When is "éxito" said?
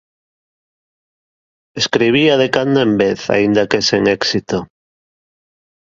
4.19-4.57